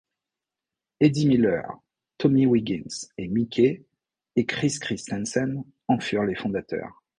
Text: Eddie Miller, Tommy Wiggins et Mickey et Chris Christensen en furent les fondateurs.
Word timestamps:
Eddie 0.99 1.27
Miller, 1.27 1.63
Tommy 2.17 2.47
Wiggins 2.47 3.07
et 3.19 3.27
Mickey 3.27 3.85
et 4.35 4.47
Chris 4.47 4.77
Christensen 4.81 5.63
en 5.87 5.99
furent 5.99 6.23
les 6.23 6.33
fondateurs. 6.33 7.03